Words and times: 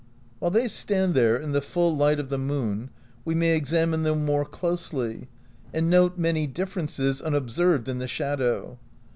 While 0.39 0.49
they 0.49 0.67
stand 0.67 1.13
there 1.13 1.37
in 1.37 1.51
the 1.51 1.61
full 1.61 1.95
light 1.95 2.19
of 2.19 2.29
the 2.29 2.39
moon, 2.39 2.89
we 3.23 3.35
may 3.35 3.55
examine 3.55 4.01
them 4.01 4.25
more 4.25 4.45
closely 4.45 5.27
and 5.71 5.91
note 5.91 6.17
many 6.17 6.47
differences 6.47 7.21
unob 7.21 7.51
served 7.51 7.87
in 7.87 7.99
the 7.99 8.07
shadow. 8.07 8.79